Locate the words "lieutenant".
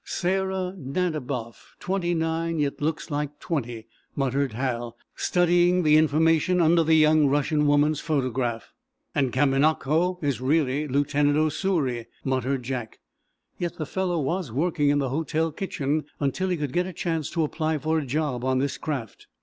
10.87-11.37